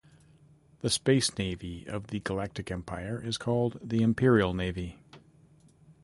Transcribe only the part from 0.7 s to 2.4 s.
The space navy of the